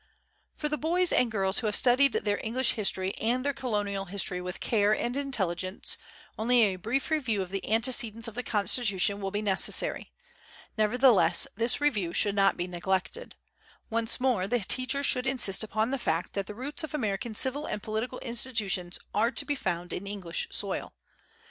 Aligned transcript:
For 0.55 0.67
the 0.67 0.79
boys 0.79 1.11
and 1.13 1.29
girls 1.31 1.59
who 1.59 1.67
have 1.67 1.75
studied 1.75 2.13
their 2.13 2.41
English 2.43 2.71
history 2.71 3.13
and 3.19 3.45
their 3.45 3.53
Colonial 3.53 4.05
history 4.05 4.41
with 4.41 4.59
care 4.59 4.95
and 4.95 5.15
intelligence, 5.15 5.95
only 6.39 6.63
a 6.63 6.77
brief 6.77 7.11
review 7.11 7.43
of 7.43 7.51
the 7.51 7.69
antecedents 7.71 8.27
of 8.27 8.33
the 8.33 8.41
Constitution 8.41 9.21
will 9.21 9.29
be 9.29 9.43
necessary. 9.43 10.11
Nevertheless, 10.75 11.45
this 11.55 11.79
review 11.79 12.13
should 12.13 12.33
not 12.33 12.57
be 12.57 12.65
neglected. 12.65 13.35
Once 13.91 14.19
more 14.19 14.47
the 14.47 14.61
teacher 14.61 15.03
should 15.03 15.27
insist 15.27 15.63
upon 15.63 15.91
the 15.91 15.99
fact 15.99 16.33
that 16.33 16.47
the 16.47 16.55
roots 16.55 16.83
of 16.83 16.95
American 16.95 17.35
civil 17.35 17.67
and 17.67 17.83
political 17.83 18.17
institutions 18.21 18.97
are 19.13 19.29
to 19.29 19.45
be 19.45 19.53
found 19.53 19.93
in 19.93 20.07
English 20.07 20.47
soil. 20.49 20.95